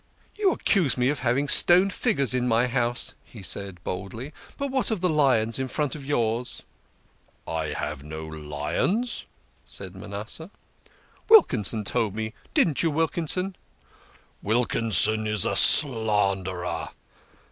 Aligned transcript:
"You 0.39 0.51
accuse 0.51 0.97
me 0.97 1.09
of 1.09 1.19
having 1.19 1.47
stone 1.47 1.91
figures 1.91 2.33
in 2.33 2.47
my 2.47 2.65
house," 2.65 3.13
he 3.23 3.43
said 3.43 3.77
boldly," 3.83 4.33
but 4.57 4.71
what 4.71 4.89
about 4.89 5.01
the 5.01 5.09
lions 5.11 5.59
in 5.59 5.67
front 5.67 5.93
of 5.93 6.03
yours? 6.03 6.63
""I 7.47 7.65
have 7.65 8.03
no 8.03 8.25
lions," 8.25 9.27
said 9.67 9.93
Manasseh." 9.93 10.49
Wilkinson 11.29 11.83
told 11.83 12.15
me 12.15 12.29
so. 12.29 12.35
Didn't 12.55 12.81
you, 12.81 12.89
Wilkinson?" 12.89 13.55
"Wilkinson 14.41 15.27
is 15.27 15.45
a 15.45 15.55
slanderer. 15.55 16.89